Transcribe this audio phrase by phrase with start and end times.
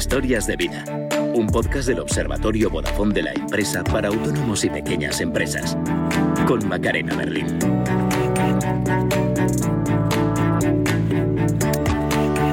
[0.00, 0.82] Historias de vida.
[1.34, 5.76] Un podcast del Observatorio Vodafone de la empresa para autónomos y pequeñas empresas.
[6.48, 7.58] Con Macarena Berlín.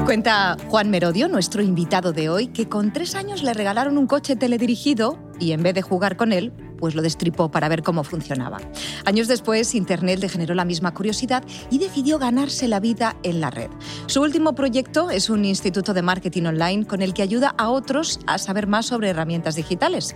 [0.04, 4.36] Cuenta Juan Merodio, nuestro invitado de hoy, que con tres años le regalaron un coche
[4.36, 8.58] teledirigido y en vez de jugar con él, pues lo destripó para ver cómo funcionaba.
[9.04, 13.50] Años después, Internet le generó la misma curiosidad y decidió ganarse la vida en la
[13.50, 13.70] red.
[14.06, 18.20] Su último proyecto es un instituto de marketing online con el que ayuda a otros
[18.26, 20.14] a saber más sobre herramientas digitales.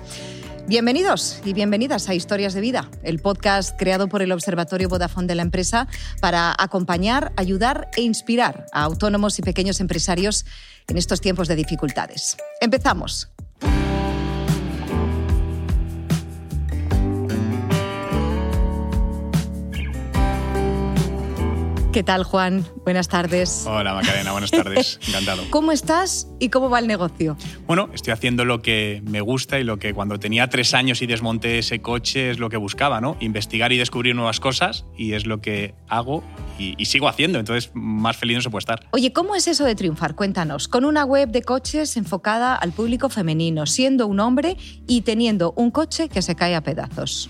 [0.69, 5.35] Bienvenidos y bienvenidas a Historias de Vida, el podcast creado por el Observatorio Vodafone de
[5.35, 5.89] la empresa
[6.21, 10.47] para acompañar, ayudar e inspirar a autónomos y pequeños empresarios
[10.87, 12.37] en estos tiempos de dificultades.
[12.61, 13.29] Empezamos.
[21.93, 22.65] ¿Qué tal, Juan?
[22.85, 23.67] Buenas tardes.
[23.67, 24.99] Hola, Macarena, buenas tardes.
[25.07, 25.43] Encantado.
[25.51, 27.37] ¿Cómo estás y cómo va el negocio?
[27.67, 31.07] Bueno, estoy haciendo lo que me gusta y lo que cuando tenía tres años y
[31.07, 33.19] desmonté ese coche es lo que buscaba, ¿no?
[33.21, 36.25] Investigar y descubrir nuevas cosas y es lo que hago
[36.59, 37.39] y, y sigo haciendo.
[37.39, 38.87] Entonces, más feliz no se puede estar.
[38.93, 40.15] Oye, ¿cómo es eso de triunfar?
[40.15, 40.69] Cuéntanos.
[40.69, 44.57] Con una web de coches enfocada al público femenino, siendo un hombre
[44.89, 47.29] y teniendo un coche que se cae a pedazos.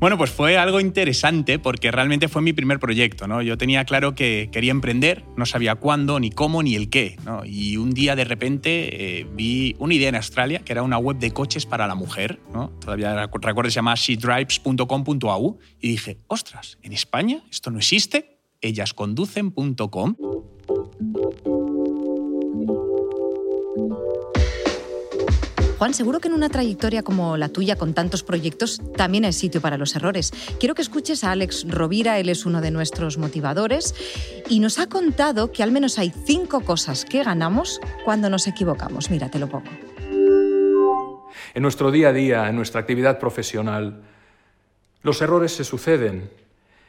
[0.00, 3.26] Bueno, pues fue algo interesante porque realmente fue mi primer proyecto.
[3.26, 3.42] ¿no?
[3.42, 7.16] Yo tenía claro que quería emprender, no sabía cuándo, ni cómo, ni el qué.
[7.24, 7.44] ¿no?
[7.44, 11.18] Y un día de repente eh, vi una idea en Australia que era una web
[11.18, 12.38] de coches para la mujer.
[12.52, 12.70] ¿no?
[12.80, 18.38] Todavía recuerdo, se llama shedrives.com.au y dije, ostras, ¿en España esto no existe?
[18.60, 20.14] Ellasconducen.com.
[25.78, 29.60] Juan, seguro que en una trayectoria como la tuya, con tantos proyectos, también hay sitio
[29.60, 30.32] para los errores.
[30.58, 33.94] Quiero que escuches a Alex Rovira, él es uno de nuestros motivadores,
[34.48, 39.08] y nos ha contado que al menos hay cinco cosas que ganamos cuando nos equivocamos.
[39.08, 39.70] Mira, te lo pongo.
[41.54, 44.02] En nuestro día a día, en nuestra actividad profesional,
[45.02, 46.28] los errores se suceden.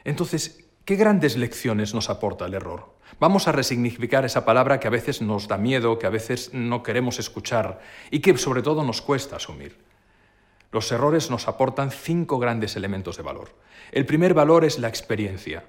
[0.03, 2.95] Entonces, ¿qué grandes lecciones nos aporta el error?
[3.20, 6.84] Vamos a resignificar esa palabra que a veces nos da miedo, que a veces no
[6.84, 7.80] queremos escuchar
[8.12, 9.78] y que sobre todo nos cuesta asumir.
[10.72, 13.56] Los errores nos aportan cinco grandes elementos de valor.
[13.92, 15.64] El primer valor es la experiencia.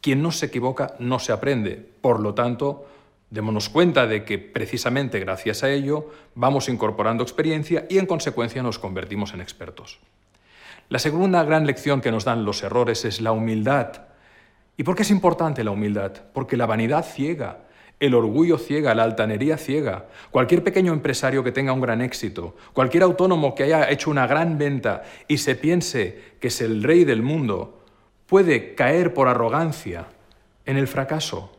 [0.00, 1.76] Quien no se equivoca no se aprende.
[2.00, 2.86] Por lo tanto,
[3.30, 8.78] démonos cuenta de que precisamente gracias a ello vamos incorporando experiencia y en consecuencia nos
[8.78, 9.98] convertimos en expertos.
[10.88, 14.05] La segunda gran lección que nos dan los errores es la humildad.
[14.76, 16.12] ¿Y por qué es importante la humildad?
[16.32, 17.60] Porque la vanidad ciega,
[17.98, 20.06] el orgullo ciega, la altanería ciega.
[20.30, 24.58] Cualquier pequeño empresario que tenga un gran éxito, cualquier autónomo que haya hecho una gran
[24.58, 27.84] venta y se piense que es el rey del mundo,
[28.26, 30.08] puede caer por arrogancia
[30.66, 31.52] en el fracaso.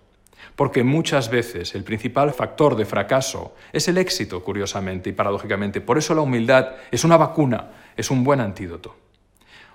[0.55, 5.81] Porque muchas veces el principal factor de fracaso es el éxito, curiosamente y paradójicamente.
[5.81, 8.95] Por eso la humildad es una vacuna, es un buen antídoto.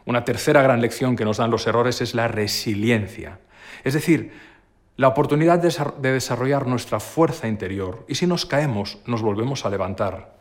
[0.04, 3.38] Una tercera gran lección que nos dan los errores es la resiliencia.
[3.84, 4.32] Es decir,
[4.96, 8.04] la oportunidad de desarrollar nuestra fuerza interior.
[8.08, 10.36] Y si nos caemos, nos volvemos a levantar.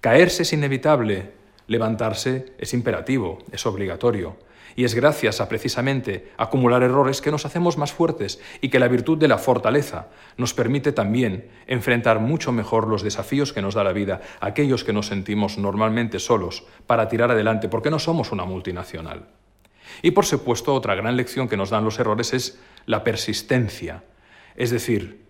[0.00, 1.32] Caerse es inevitable,
[1.66, 4.36] levantarse es imperativo, es obligatorio.
[4.78, 8.86] Y es gracias a precisamente acumular errores que nos hacemos más fuertes y que la
[8.86, 10.06] virtud de la fortaleza
[10.36, 14.92] nos permite también enfrentar mucho mejor los desafíos que nos da la vida, aquellos que
[14.92, 19.26] nos sentimos normalmente solos, para tirar adelante, porque no somos una multinacional.
[20.00, 24.04] Y por supuesto, otra gran lección que nos dan los errores es la persistencia.
[24.54, 25.24] Es decir,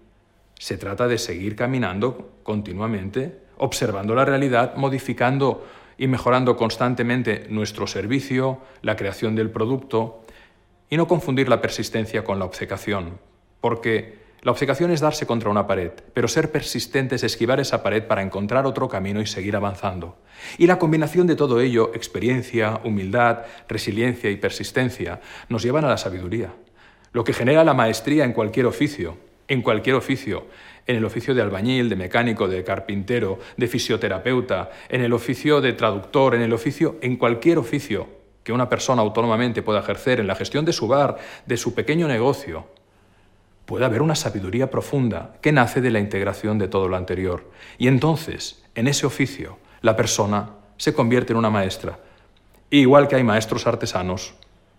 [0.58, 5.64] se trata de seguir caminando continuamente, observando la realidad, modificando
[5.98, 10.24] y mejorando constantemente nuestro servicio, la creación del producto,
[10.88, 13.18] y no confundir la persistencia con la obcecación,
[13.60, 18.04] porque la obcecación es darse contra una pared, pero ser persistente es esquivar esa pared
[18.04, 20.16] para encontrar otro camino y seguir avanzando.
[20.56, 25.98] Y la combinación de todo ello, experiencia, humildad, resiliencia y persistencia, nos llevan a la
[25.98, 26.52] sabiduría,
[27.12, 29.18] lo que genera la maestría en cualquier oficio,
[29.48, 30.46] en cualquier oficio,
[30.88, 35.74] en el oficio de albañil, de mecánico, de carpintero, de fisioterapeuta, en el oficio de
[35.74, 38.08] traductor, en el oficio, en cualquier oficio
[38.42, 42.08] que una persona autónomamente pueda ejercer en la gestión de su bar, de su pequeño
[42.08, 42.66] negocio,
[43.66, 47.50] puede haber una sabiduría profunda que nace de la integración de todo lo anterior.
[47.76, 51.98] Y entonces, en ese oficio, la persona se convierte en una maestra.
[52.70, 54.34] igual que hay maestros artesanos,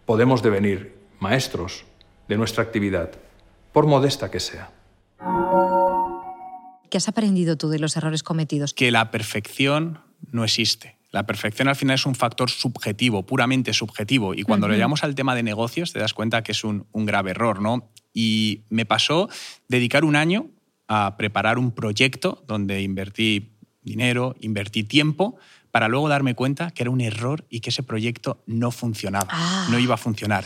[0.07, 1.85] podemos devenir maestros
[2.27, 3.11] de nuestra actividad,
[3.71, 4.71] por modesta que sea.
[6.89, 8.73] ¿Qué has aprendido tú de los errores cometidos?
[8.73, 9.99] Que la perfección
[10.31, 10.97] no existe.
[11.11, 14.33] La perfección al final es un factor subjetivo, puramente subjetivo.
[14.35, 17.05] Y cuando lo llevamos al tema de negocios, te das cuenta que es un, un
[17.05, 17.89] grave error, ¿no?
[18.13, 19.27] Y me pasó
[19.67, 20.47] dedicar un año
[20.87, 25.37] a preparar un proyecto donde invertí dinero, invertí tiempo,
[25.71, 29.67] para luego darme cuenta que era un error y que ese proyecto no funcionaba, Ah.
[29.71, 30.45] no iba a funcionar.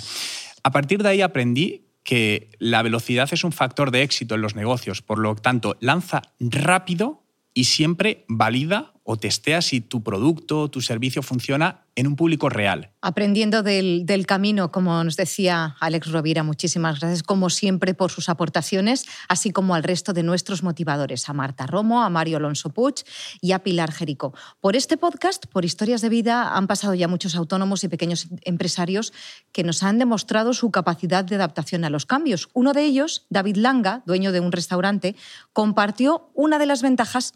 [0.64, 4.56] A partir de ahí aprendí que la velocidad es un factor de éxito en los
[4.56, 7.24] negocios, por lo tanto, lanza rápido
[7.54, 12.50] y siempre valida o testea si tu producto o tu servicio funciona en un público
[12.50, 12.92] real.
[13.02, 18.30] Aprendiendo del, del camino, como nos decía Alex Rovira, muchísimas gracias como siempre por sus
[18.30, 23.04] aportaciones, así como al resto de nuestros motivadores, a Marta Romo, a Mario Alonso Puig
[23.42, 24.34] y a Pilar Jerico.
[24.60, 29.14] Por este podcast, por historias de vida, han pasado ya muchos autónomos y pequeños empresarios
[29.52, 32.50] que nos han demostrado su capacidad de adaptación a los cambios.
[32.54, 35.16] Uno de ellos, David Langa, dueño de un restaurante,
[35.52, 37.34] compartió una de las ventajas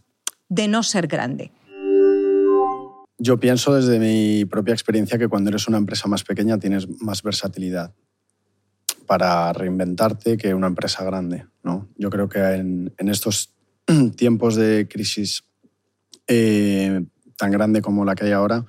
[0.50, 1.52] de no ser grande.
[3.20, 7.24] Yo pienso desde mi propia experiencia que cuando eres una empresa más pequeña tienes más
[7.24, 7.94] versatilidad
[9.08, 11.48] para reinventarte que una empresa grande.
[11.64, 11.88] ¿no?
[11.98, 13.56] Yo creo que en, estos
[14.16, 15.44] tiempos de crisis
[16.28, 17.04] eh,
[17.38, 18.66] tan grande como la que hay ahora,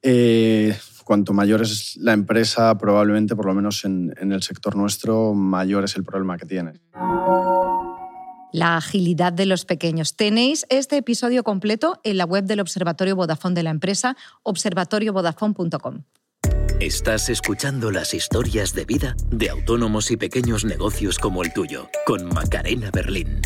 [0.00, 5.34] eh, cuanto mayor es la empresa, probablemente, por lo menos en, en el sector nuestro,
[5.34, 6.80] mayor es el problema que tienes.
[8.54, 10.14] La agilidad de los pequeños.
[10.14, 16.04] Tenéis este episodio completo en la web del Observatorio Vodafone de la empresa, observatoriovodafone.com.
[16.78, 22.26] Estás escuchando las historias de vida de autónomos y pequeños negocios como el tuyo, con
[22.26, 23.40] Macarena Berlín.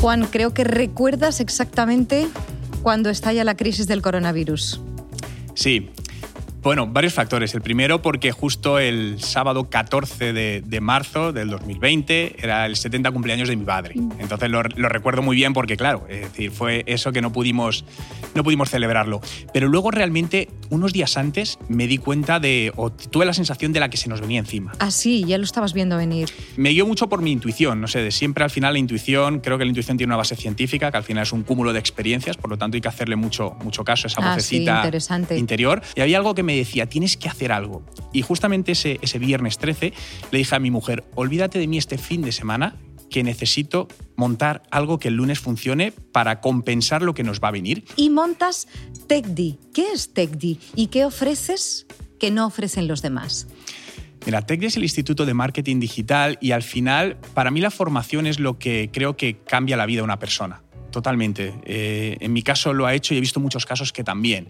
[0.00, 2.30] Juan, creo que recuerdas exactamente
[2.82, 4.80] cuando estalla la crisis del coronavirus.
[5.54, 5.90] Sí.
[6.62, 7.54] Bueno, varios factores.
[7.54, 13.10] El primero porque justo el sábado 14 de, de marzo del 2020 era el 70
[13.12, 13.94] cumpleaños de mi padre.
[14.18, 17.86] Entonces lo, lo, recuerdo muy bien porque, claro, es decir, fue eso que no pudimos,
[18.34, 19.22] no pudimos celebrarlo.
[19.54, 23.80] Pero luego realmente, unos días antes, me di cuenta de, o tuve la sensación de
[23.80, 24.72] la que se nos venía encima.
[24.80, 26.28] Ah, sí, ya lo estabas viendo venir.
[26.58, 29.56] Me guió mucho por mi intuición, no sé, de siempre al final la intuición, creo
[29.56, 32.36] que la intuición tiene una base científica, que al final es un cúmulo de experiencias,
[32.36, 35.38] por lo tanto hay que hacerle mucho, mucho caso a esa ah, vocecita sí, interesante.
[35.38, 35.80] interior.
[35.94, 37.84] Y había algo que me decía, tienes que hacer algo.
[38.12, 39.92] Y justamente ese, ese viernes 13
[40.30, 42.76] le dije a mi mujer, olvídate de mí este fin de semana,
[43.10, 47.50] que necesito montar algo que el lunes funcione para compensar lo que nos va a
[47.50, 47.84] venir.
[47.96, 48.68] Y montas
[49.06, 49.58] TechD.
[49.74, 50.58] ¿Qué es TechD?
[50.76, 51.86] ¿Y qué ofreces
[52.18, 53.48] que no ofrecen los demás?
[54.24, 58.26] Mira, TechD es el Instituto de Marketing Digital y al final, para mí la formación
[58.26, 60.62] es lo que creo que cambia la vida de una persona.
[60.90, 61.54] Totalmente.
[61.64, 64.48] Eh, en mi caso lo ha hecho y he visto muchos casos que también.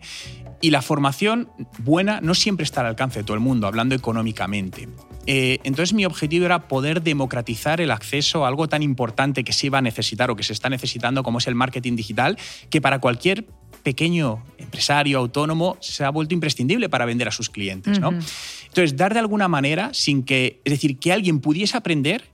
[0.60, 1.48] Y la formación
[1.78, 4.88] buena no siempre está al alcance de todo el mundo, hablando económicamente.
[5.26, 9.66] Eh, entonces mi objetivo era poder democratizar el acceso a algo tan importante que se
[9.66, 12.98] iba a necesitar o que se está necesitando como es el marketing digital, que para
[12.98, 13.46] cualquier
[13.82, 17.98] pequeño empresario autónomo se ha vuelto imprescindible para vender a sus clientes.
[17.98, 18.10] ¿no?
[18.10, 18.66] Uh -huh.
[18.66, 22.24] Entonces, dar de alguna manera sin que, es decir, que alguien pudiese aprender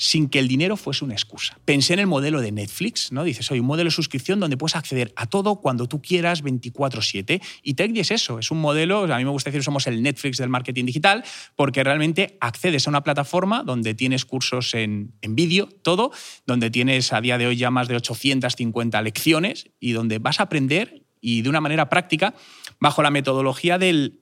[0.00, 1.58] sin que el dinero fuese una excusa.
[1.66, 3.22] Pensé en el modelo de Netflix, ¿no?
[3.22, 7.42] Dices, oye, un modelo de suscripción donde puedes acceder a todo cuando tú quieras 24/7.
[7.62, 10.38] Y TechD es eso, es un modelo, a mí me gusta decir, somos el Netflix
[10.38, 11.22] del marketing digital,
[11.54, 16.12] porque realmente accedes a una plataforma donde tienes cursos en, en vídeo, todo,
[16.46, 20.44] donde tienes a día de hoy ya más de 850 lecciones y donde vas a
[20.44, 22.34] aprender y de una manera práctica
[22.78, 24.19] bajo la metodología del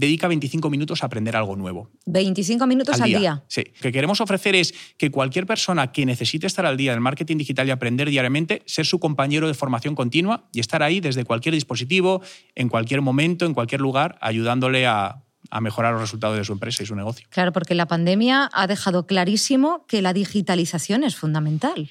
[0.00, 1.90] dedica 25 minutos a aprender algo nuevo.
[2.06, 3.18] 25 minutos al, al día.
[3.18, 3.44] día.
[3.48, 3.64] Sí.
[3.76, 7.36] Lo que queremos ofrecer es que cualquier persona que necesite estar al día del marketing
[7.36, 11.54] digital y aprender diariamente, ser su compañero de formación continua y estar ahí desde cualquier
[11.54, 12.22] dispositivo,
[12.54, 16.82] en cualquier momento, en cualquier lugar, ayudándole a, a mejorar los resultados de su empresa
[16.82, 17.26] y su negocio.
[17.30, 21.90] Claro, porque la pandemia ha dejado clarísimo que la digitalización es fundamental.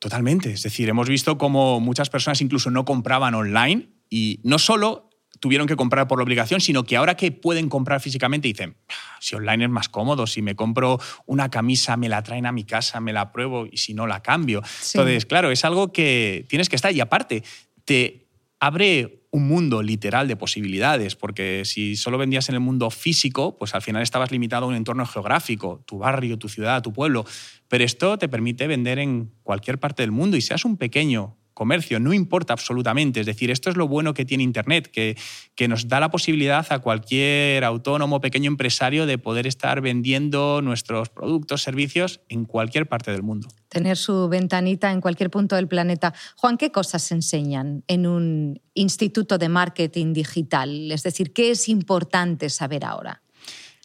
[0.00, 0.52] Totalmente.
[0.52, 5.07] Es decir, hemos visto cómo muchas personas incluso no compraban online y no solo
[5.40, 8.76] tuvieron que comprar por la obligación, sino que ahora que pueden comprar físicamente dicen,
[9.20, 12.64] si online es más cómodo, si me compro una camisa, me la traen a mi
[12.64, 14.62] casa, me la pruebo y si no la cambio.
[14.80, 14.98] Sí.
[14.98, 17.42] Entonces, claro, es algo que tienes que estar y aparte
[17.84, 18.28] te
[18.60, 23.74] abre un mundo literal de posibilidades, porque si solo vendías en el mundo físico, pues
[23.74, 27.26] al final estabas limitado a un entorno geográfico, tu barrio, tu ciudad, tu pueblo,
[27.68, 31.98] pero esto te permite vender en cualquier parte del mundo y seas un pequeño comercio,
[31.98, 33.18] no importa absolutamente.
[33.18, 35.18] Es decir, esto es lo bueno que tiene Internet, que,
[35.56, 41.08] que nos da la posibilidad a cualquier autónomo, pequeño empresario de poder estar vendiendo nuestros
[41.08, 43.48] productos, servicios en cualquier parte del mundo.
[43.68, 46.14] Tener su ventanita en cualquier punto del planeta.
[46.36, 50.92] Juan, ¿qué cosas se enseñan en un instituto de marketing digital?
[50.92, 53.20] Es decir, ¿qué es importante saber ahora?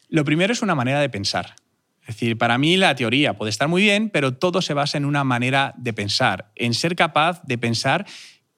[0.08, 1.56] Lo primero es una manera de pensar.
[2.06, 5.06] Es decir, para mí la teoría puede estar muy bien, pero todo se basa en
[5.06, 8.04] una manera de pensar, en ser capaz de pensar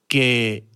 [0.08, 0.68] que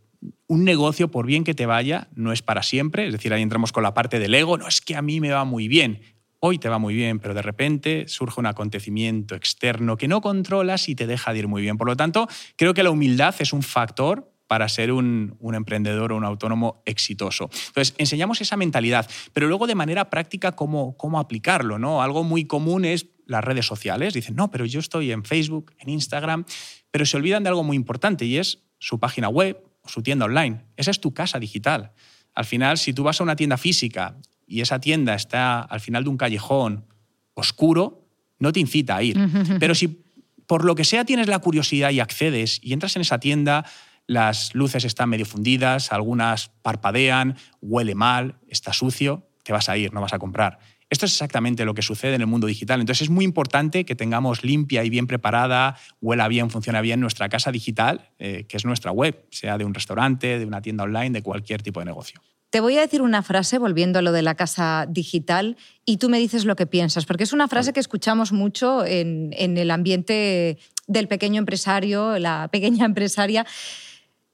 [0.47, 3.07] un negocio, por bien que te vaya, no es para siempre.
[3.07, 5.31] Es decir, ahí entramos con la parte del ego, no es que a mí me
[5.31, 6.01] va muy bien.
[6.39, 10.89] Hoy te va muy bien, pero de repente surge un acontecimiento externo que no controlas
[10.89, 11.77] y te deja de ir muy bien.
[11.77, 16.17] Por lo tanto, creo que la humildad es un factor para ser un, emprendedor o
[16.17, 17.49] un autónomo exitoso.
[17.69, 21.79] Entonces, enseñamos esa mentalidad, pero luego de manera práctica cómo, cómo aplicarlo.
[21.79, 22.03] ¿no?
[22.03, 24.13] Algo muy común es las redes sociales.
[24.13, 26.47] Dicen, no, pero yo estoy en Facebook, en Instagram,
[26.91, 30.25] pero se olvidan de algo muy importante y es su página web o su tienda
[30.25, 30.65] online.
[30.77, 31.93] Esa es tu casa digital.
[32.35, 34.17] Al final, si tú vas a una tienda física
[34.49, 36.87] y esa tienda está al final de un callejón
[37.35, 38.05] oscuro,
[38.41, 39.17] no te incita a ir.
[39.61, 40.03] Pero si
[40.49, 43.65] por lo que sea tienes la curiosidad y accedes y entras en esa tienda,
[44.07, 49.93] las luces están medio fundidas, algunas parpadean, huele mal, está sucio, te vas a ir,
[49.93, 50.59] no vas a comprar.
[50.91, 52.81] Esto es exactamente lo que sucede en el mundo digital.
[52.81, 57.29] Entonces es muy importante que tengamos limpia y bien preparada, huela bien, funciona bien nuestra
[57.29, 61.11] casa digital, eh, que es nuestra web, sea de un restaurante, de una tienda online,
[61.11, 62.21] de cualquier tipo de negocio.
[62.51, 66.09] Te voy a decir una frase volviendo a lo de la casa digital y tú
[66.09, 69.71] me dices lo que piensas, porque es una frase que escuchamos mucho en, en el
[69.71, 73.47] ambiente del pequeño empresario, la pequeña empresaria.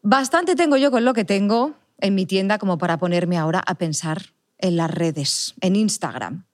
[0.09, 3.75] Bastante tengo yo con lo que tengo en mi tienda como para ponerme ahora a
[3.75, 6.45] pensar en las redes, en Instagram.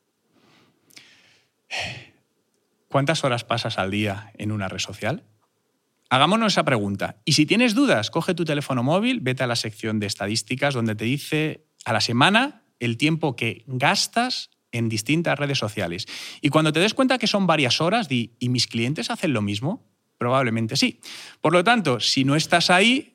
[2.89, 5.25] ¿Cuántas horas pasas al día en una red social?
[6.09, 7.21] Hagámonos esa pregunta.
[7.27, 10.95] Y si tienes dudas, coge tu teléfono móvil, vete a la sección de estadísticas donde
[10.95, 16.07] te dice a la semana el tiempo que gastas en distintas redes sociales.
[16.41, 19.43] Y cuando te des cuenta que son varias horas, di, ¿y mis clientes hacen lo
[19.43, 19.85] mismo?
[20.17, 21.01] Probablemente sí.
[21.43, 23.12] Por lo tanto, si no estás ahí,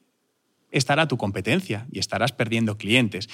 [0.77, 3.29] estará tu competencia y estarás perdiendo clientes.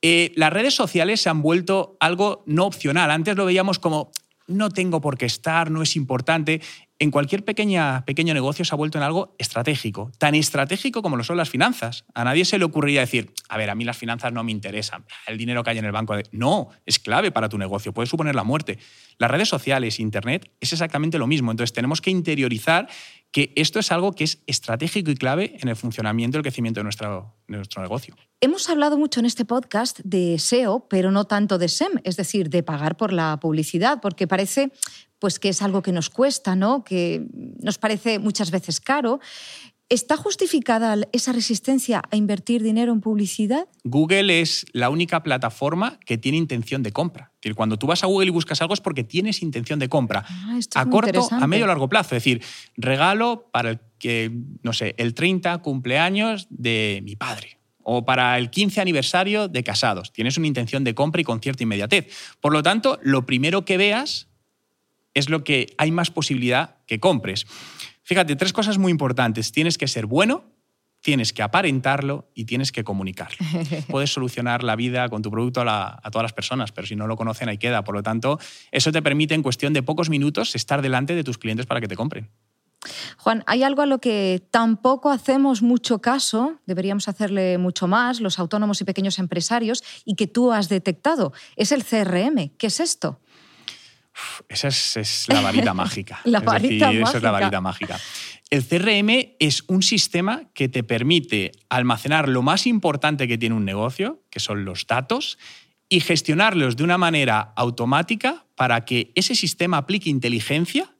[0.00, 3.10] Eh, las redes sociales se han vuelto algo no opcional.
[3.10, 4.12] Antes lo veíamos como
[4.46, 6.60] no tengo por qué estar, no es importante.
[7.00, 8.02] En cualquier pequeño
[8.34, 12.04] negocio se ha vuelto en algo estratégico, tan estratégico como lo son las finanzas.
[12.12, 15.04] A nadie se le ocurriría decir, a ver, a mí las finanzas no me interesan,
[15.28, 16.16] el dinero que hay en el banco.
[16.32, 18.80] No, es clave para tu negocio, puede suponer la muerte.
[19.18, 21.52] Las redes sociales, Internet, es exactamente lo mismo.
[21.52, 22.88] Entonces tenemos que interiorizar
[23.30, 26.80] que esto es algo que es estratégico y clave en el funcionamiento y el crecimiento
[26.80, 28.16] de nuestro, nuestro negocio.
[28.40, 32.50] Hemos hablado mucho en este podcast de SEO, pero no tanto de SEM, es decir,
[32.50, 34.72] de pagar por la publicidad, porque parece
[35.18, 36.84] pues, que es algo que nos cuesta, ¿no?
[36.84, 37.26] que
[37.60, 39.20] nos parece muchas veces caro.
[39.90, 43.66] ¿Está justificada esa resistencia a invertir dinero en publicidad?
[43.84, 47.32] Google es la única plataforma que tiene intención de compra.
[47.36, 49.88] Es decir, cuando tú vas a Google y buscas algo es porque tienes intención de
[49.88, 50.26] compra.
[50.28, 52.14] Ah, a corto, a medio o largo plazo.
[52.14, 52.42] Es decir,
[52.76, 54.30] regalo para el que,
[54.62, 60.12] no sé, el 30 cumpleaños de mi padre o para el 15 aniversario de casados.
[60.12, 62.14] Tienes una intención de compra y con cierta inmediatez.
[62.40, 64.27] Por lo tanto, lo primero que veas
[65.14, 67.46] es lo que hay más posibilidad que compres.
[68.02, 69.52] Fíjate, tres cosas muy importantes.
[69.52, 70.44] Tienes que ser bueno,
[71.00, 73.36] tienes que aparentarlo y tienes que comunicarlo.
[73.88, 77.16] Puedes solucionar la vida con tu producto a, todas las personas, pero si no lo
[77.16, 77.84] conocen ahí queda.
[77.84, 78.38] Por lo tanto,
[78.70, 81.88] eso te permite en cuestión de pocos minutos estar delante de tus clientes para que
[81.88, 82.30] te compren.
[83.18, 88.38] Juan, hay algo a lo que tampoco hacemos mucho caso, deberíamos hacerle mucho más, los
[88.38, 91.32] autónomos y pequeños empresarios, y que tú has detectado.
[91.56, 92.50] Es el CRM.
[92.56, 93.20] ¿Qué es esto?
[94.48, 96.20] Esa es, la varita mágica.
[96.24, 97.08] la varita mágica.
[97.08, 98.00] Esa es la varita mágica.
[98.50, 103.64] El CRM es un sistema que te permite almacenar lo más importante que tiene un
[103.64, 105.38] negocio, que son los datos,
[105.88, 110.94] y gestionarlos de una manera automática para que ese sistema aplique inteligencia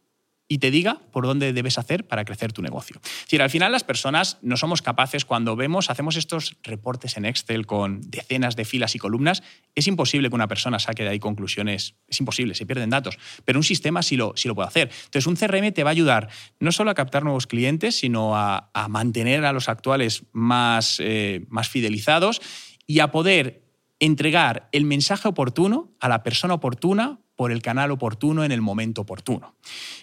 [0.48, 3.00] y te diga por dónde debes hacer para crecer tu negocio.
[3.30, 7.66] Es al final las personas no somos capaces, cuando vemos, hacemos estos reportes en Excel
[7.66, 9.42] con decenas de filas y columnas,
[9.74, 13.58] es imposible que una persona saque de ahí conclusiones, es imposible, se pierden datos, pero
[13.58, 14.90] un sistema sí lo, sí lo puede hacer.
[15.04, 16.28] Entonces, un CRM te va a ayudar
[16.58, 21.68] no solo a captar nuevos clientes, sino a, mantener a los actuales más, eh, más
[21.68, 22.40] fidelizados
[22.86, 23.68] y a poder
[24.00, 29.02] entregar el mensaje oportuno a la persona oportuna por el canal oportuno en el momento
[29.02, 29.54] oportuno.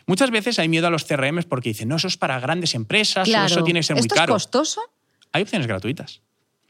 [0.08, 3.28] Muchas veces hay miedo a los CRM porque dicen, no, eso es para grandes empresas,
[3.28, 4.38] o eso tiene que ser muy ¿Esto caro.
[4.38, 4.80] ¿Es costoso?
[5.34, 6.22] Hay opciones gratuitas.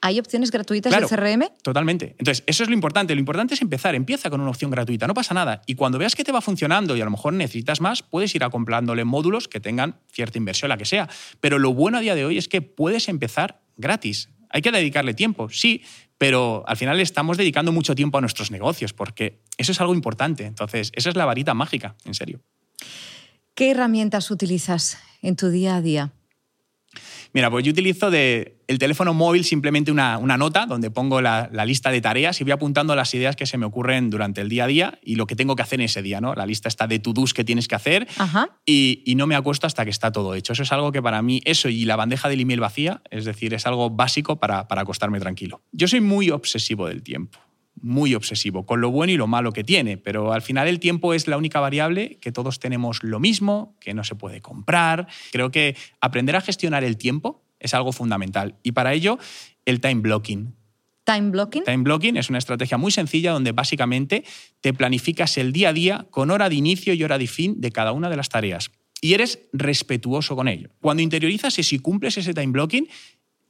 [0.01, 1.51] ¿Hay opciones gratuitas Claro, de CRM?
[1.61, 2.15] Totalmente.
[2.17, 3.13] Entonces, eso es lo importante.
[3.13, 3.93] Lo importante es empezar.
[3.93, 5.61] Empieza con una opción gratuita, no pasa nada.
[5.67, 8.43] Y cuando veas que te va funcionando y a lo mejor necesitas más, puedes ir
[8.43, 11.07] acomplándole módulos que tengan cierta inversión, la que sea.
[11.41, 14.31] Pero lo bueno a día de hoy es que puedes empezar gratis.
[14.49, 15.83] Hay que dedicarle tiempo, sí,
[16.17, 20.45] pero al final estamos dedicando mucho tiempo a nuestros negocios, porque eso es algo importante.
[20.45, 22.41] Entonces, esa es la varita mágica, en serio.
[23.53, 26.13] ¿Qué herramientas utilizas en tu día a día?
[27.35, 31.49] Mira, pues yo utilizo de el teléfono móvil simplemente una, una nota donde pongo la,
[31.51, 34.47] la lista de tareas y voy apuntando las ideas que se me ocurren durante el
[34.47, 36.33] día a día y lo que tengo que hacer en ese día, ¿no?
[36.33, 38.07] La lista está de to-dos que tienes que hacer
[38.65, 40.53] y, y no me acuesto hasta que está todo hecho.
[40.53, 43.53] Eso es algo que para mí, eso y la bandeja del email vacía, es decir,
[43.53, 45.61] es algo básico para, para acostarme tranquilo.
[45.73, 47.44] Yo soy muy obsesivo del tiempo
[47.81, 51.13] muy obsesivo, con lo bueno y lo malo que tiene, pero al final el tiempo
[51.13, 55.07] es la única variable que todos tenemos lo mismo, que no se puede comprar.
[55.31, 59.17] Creo que aprender a gestionar el tiempo es algo fundamental y para ello
[59.65, 60.55] el time blocking.
[61.03, 61.63] Time blocking.
[61.63, 64.23] Time blocking es una estrategia muy sencilla donde básicamente
[64.61, 67.71] te planificas el día a día con hora de inicio y hora de fin de
[67.71, 70.69] cada una de las tareas y eres respetuoso con ello.
[70.81, 72.87] Cuando interiorizas eso y cumples ese time blocking,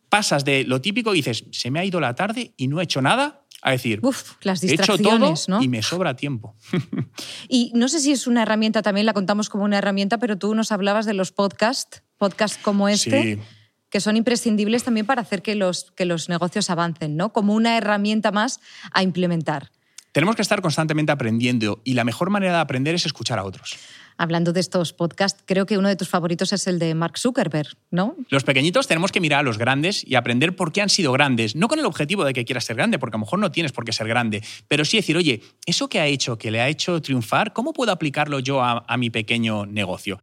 [0.10, 2.84] pasas de lo típico y dices, se me ha ido la tarde y no he
[2.84, 5.62] hecho nada, a decir, Uf, las he hecho todo distracciones, ¿no?
[5.62, 6.56] y me sobra tiempo.
[7.50, 10.54] Y no sé si es una herramienta, también la contamos como una herramienta, pero tú
[10.54, 13.42] nos hablabas de los podcasts, podcasts como este, Sí.
[13.90, 17.34] que son imprescindibles también para hacer que los, que los negocios avancen, ¿no?
[17.34, 18.60] Como una herramienta más
[18.92, 19.72] a implementar.
[20.12, 23.76] Tenemos que estar constantemente aprendiendo y la mejor manera de aprender es escuchar a otros.
[24.18, 27.70] Hablando de estos podcasts, creo que uno de tus favoritos es el de Mark Zuckerberg,
[27.92, 28.16] ¿no?
[28.30, 31.56] Los pequeñitos tenemos que mirar a los grandes y aprender por qué han sido grandes.
[31.56, 33.72] No con el objetivo de que quieras ser grande, porque a lo mejor no tienes
[33.72, 36.70] por qué ser grande, pero sí decir, oye, eso que ha hecho, que le ha
[36.70, 40.20] hecho triunfar, ¿cómo puedo aplicarlo yo a, mi pequeño negocio?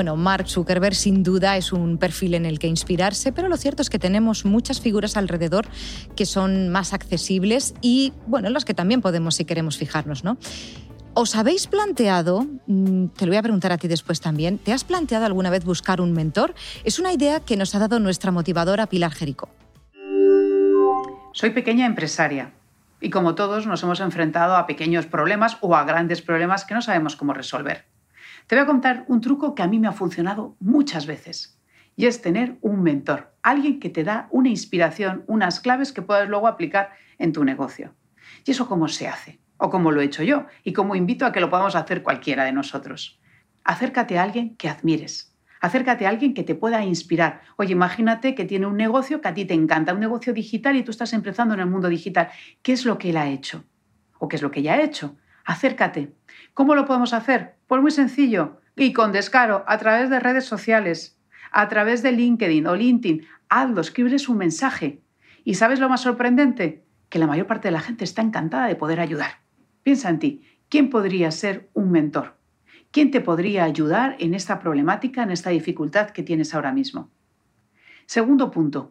[0.00, 3.82] Bueno, Mark Zuckerberg sin duda es un perfil en el que inspirarse, pero lo cierto
[3.82, 5.66] es que tenemos muchas figuras alrededor
[6.16, 10.38] que son más accesibles y, bueno, en las que también podemos, si queremos, fijarnos, ¿no?
[11.12, 14.84] ¿Os habéis planteado, mm, te lo voy a preguntar a ti después también, ¿te has
[14.84, 16.54] planteado alguna vez buscar un mentor?
[16.82, 19.50] Es una idea que nos ha dado nuestra motivadora Pilar Jerico.
[21.34, 22.52] Soy pequeña empresaria
[23.02, 26.80] y como todos nos hemos enfrentado a pequeños problemas o a grandes problemas que no
[26.80, 27.89] sabemos cómo resolver.
[28.46, 31.60] Te voy a contar un truco que a mí me ha funcionado muchas veces
[31.96, 36.28] y es tener un mentor, alguien que te da una inspiración, unas claves que puedas
[36.28, 37.94] luego aplicar en tu negocio.
[38.44, 39.38] ¿Y eso cómo se hace?
[39.58, 42.44] O cómo lo he hecho yo y cómo invito a que lo podamos hacer cualquiera
[42.44, 43.20] de nosotros.
[43.64, 45.36] Acércate a alguien que admires.
[45.60, 47.42] Acércate a alguien que te pueda inspirar.
[47.56, 50.82] Oye, imagínate que tiene un negocio que a ti te encanta, un negocio digital y
[50.82, 52.30] tú estás empezando en el mundo digital.
[52.62, 53.64] ¿Qué es lo que él ha hecho?
[54.18, 55.16] ¿O qué es lo que ella ha hecho?
[55.44, 56.14] Acércate.
[56.54, 57.59] ¿Cómo lo podemos hacer?
[57.70, 61.16] Pues muy sencillo y con descaro, a través de redes sociales,
[61.52, 63.24] a través de LinkedIn o LinkedIn.
[63.48, 65.04] Hazlo, escríbeles un mensaje.
[65.44, 66.82] ¿Y sabes lo más sorprendente?
[67.08, 69.42] Que la mayor parte de la gente está encantada de poder ayudar.
[69.84, 70.42] Piensa en ti.
[70.68, 72.34] ¿Quién podría ser un mentor?
[72.90, 77.08] ¿Quién te podría ayudar en esta problemática, en esta dificultad que tienes ahora mismo?
[78.04, 78.90] Segundo punto,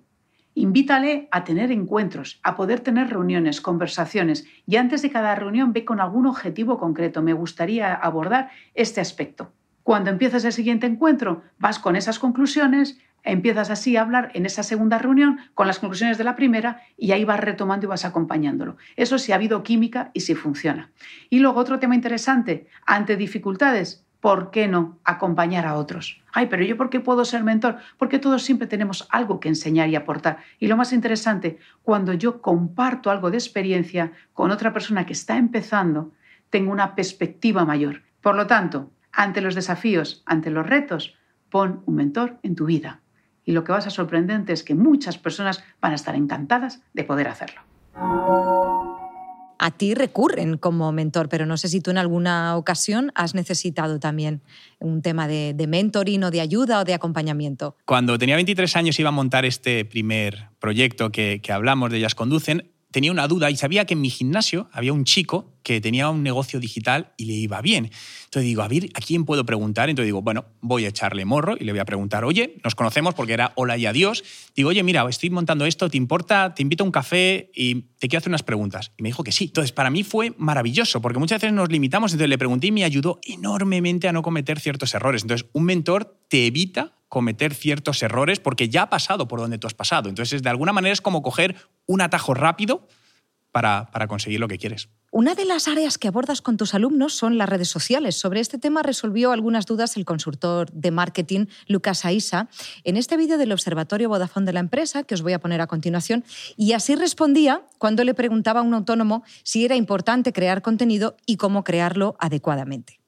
[0.60, 5.86] invítale a tener encuentros, a poder tener reuniones, conversaciones y antes de cada reunión ve
[5.86, 7.22] con algún objetivo concreto.
[7.22, 9.54] Me gustaría abordar este aspecto.
[9.84, 14.64] Cuando empiezas el siguiente encuentro, vas con esas conclusiones, empiezas así a hablar en esa
[14.64, 18.76] segunda reunión con las conclusiones de la primera y ahí vas retomando y vas acompañándolo.
[18.98, 20.92] Eso si ha habido química y si funciona.
[21.30, 26.22] Y luego otro tema interesante, ante dificultades, ¿por qué no acompañar a otros?
[26.34, 27.78] Ay, pero yo ¿por qué puedo ser mentor?
[27.98, 30.40] Porque todos siempre tenemos algo que enseñar y aportar.
[30.60, 35.38] Y lo más interesante, cuando yo comparto algo de experiencia con otra persona que está
[35.38, 36.12] empezando,
[36.50, 38.04] tengo una perspectiva mayor.
[38.22, 41.16] Por lo tanto, ante los desafíos, ante los retos,
[41.50, 43.02] pon un mentor en tu vida.
[43.46, 47.04] Y lo que vas a sorprendente es que muchas personas van a estar encantadas de
[47.04, 47.62] poder hacerlo.
[49.60, 54.00] A ti recurren como mentor, pero no sé si tú en alguna ocasión has necesitado
[54.00, 54.42] también
[54.80, 57.76] un tema de, mentoring o de ayuda o de acompañamiento.
[57.86, 62.16] Cuando tenía 23 años iba a montar este primer proyecto que, que hablamos de Ellas
[62.16, 66.10] Conducen, tenía una duda y sabía que en mi gimnasio había un chico que tenía
[66.10, 67.92] un negocio digital y le iba bien.
[68.26, 69.90] Entonces digo, a ver, ¿a quién puedo preguntar?
[69.90, 73.14] Entonces digo, bueno, voy a echarle morro y le voy a preguntar, oye, nos conocemos
[73.14, 74.24] porque era hola y adiós.
[74.56, 76.54] Digo, oye, mira, estoy montando esto, ¿te importa?
[76.56, 78.92] Te invito a un café y te quiero hacer unas preguntas.
[78.98, 79.46] Y me dijo que sí.
[79.46, 82.84] Entonces, para mí fue maravilloso porque muchas veces nos limitamos, entonces le pregunté y me
[82.84, 85.22] ayudó enormemente a no cometer ciertos errores.
[85.22, 89.68] Entonces, un mentor te evita cometer ciertos errores porque ya ha pasado por donde tú
[89.68, 90.08] has pasado.
[90.08, 92.88] Entonces, de alguna manera es como coger un atajo rápido
[93.52, 94.90] para, para conseguir lo que quieres.
[95.12, 98.16] Una de las áreas que abordas con tus alumnos son las redes sociales.
[98.16, 102.48] Sobre este tema resolvió algunas dudas el consultor de marketing Lucas Aisa
[102.84, 105.68] en este vídeo del Observatorio Vodafone de la empresa, que os voy a poner a
[105.68, 106.24] continuación,
[106.58, 111.38] y así respondía cuando le preguntaba a un autónomo si era importante crear contenido y
[111.38, 112.99] cómo crearlo adecuadamente.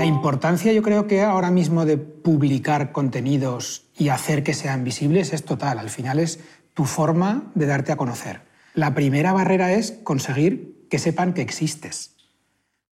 [0.00, 5.34] La importancia yo creo que ahora mismo de publicar contenidos y hacer que sean visibles
[5.34, 5.78] es total.
[5.78, 6.40] Al final es
[6.72, 8.40] tu forma de darte a conocer.
[8.72, 12.16] La primera barrera es conseguir que sepan que existes.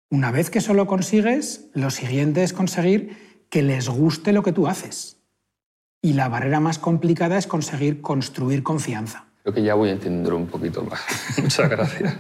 [0.09, 4.53] Una vez que eso lo consigues, lo siguiente es conseguir que les guste lo que
[4.53, 5.19] tú haces.
[6.01, 9.27] Y la barrera más complicada es conseguir construir confianza.
[9.43, 11.03] Creo que ya voy a entender un poquito más.
[11.43, 12.17] Muchas gracias.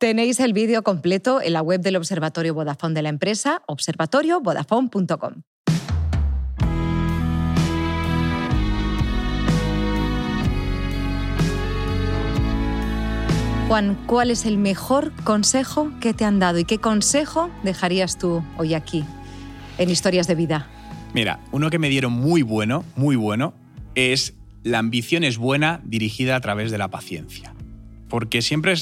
[0.00, 5.42] Tenéis el vídeo completo en la web del Observatorio Vodafone de la empresa, observatoriovodafone.com.
[13.68, 18.42] Juan, ¿cuál es el mejor consejo que te han dado y qué consejo dejarías tú
[18.56, 19.04] hoy aquí
[19.76, 20.66] en Historias de Vida?
[21.12, 23.52] Mira, uno que me dieron muy bueno, muy bueno,
[23.94, 24.32] es
[24.62, 27.52] la ambición es buena dirigida a través de la paciencia.
[28.08, 28.72] Porque siempre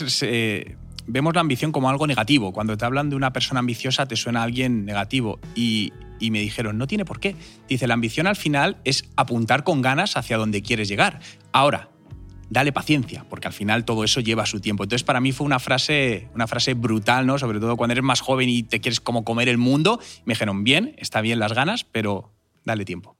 [1.08, 2.52] vemos la ambición como algo negativo.
[2.52, 5.40] Cuando te hablan de una persona ambiciosa te suena a alguien negativo.
[5.54, 7.34] Y, y me dijeron, no tiene por qué.
[7.68, 11.20] Dice, la ambición al final es apuntar con ganas hacia donde quieres llegar.
[11.52, 11.88] Ahora,
[12.50, 14.84] dale paciencia, porque al final todo eso lleva su tiempo.
[14.84, 17.38] Entonces, para mí fue una frase, una frase brutal, ¿no?
[17.38, 20.00] Sobre todo cuando eres más joven y te quieres como comer el mundo.
[20.24, 22.32] Me dijeron, bien, está bien las ganas, pero
[22.64, 23.16] dale tiempo.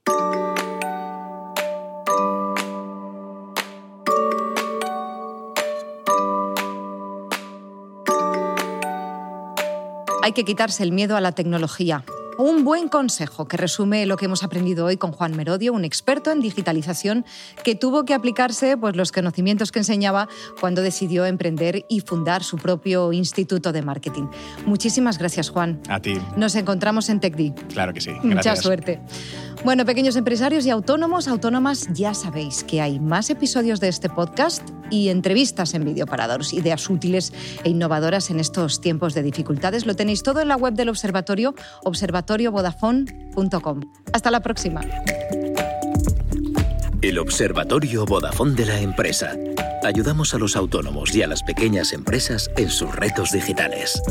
[10.29, 12.03] Hay que quitarse el miedo a la tecnología.
[12.39, 16.31] Un buen consejo que resume lo que hemos aprendido hoy con Juan Merodio, un experto
[16.31, 17.25] en digitalización
[17.65, 20.29] que tuvo que aplicarse pues, los conocimientos que enseñaba
[20.61, 24.27] cuando decidió emprender y fundar su propio instituto de marketing.
[24.65, 25.81] Muchísimas gracias, Juan.
[25.89, 26.13] A ti.
[26.37, 27.55] Nos encontramos en TechD.
[27.73, 28.11] Claro que sí.
[28.23, 29.01] Mucha suerte.
[29.65, 34.69] Bueno, pequeños empresarios y autónomos, autónomas, ya sabéis que hay más episodios de este podcast
[34.89, 37.33] y entrevistas en vídeo para daros ideas útiles
[37.65, 39.85] e innovadoras en estos tiempos de dificultades.
[39.85, 41.55] Lo tenéis todo en la web del observatorio,
[44.13, 44.81] Hasta la próxima.
[47.01, 49.35] El Observatorio Vodafone de la empresa.
[49.83, 54.01] Ayudamos a los autónomos y a las pequeñas empresas en sus retos digitales.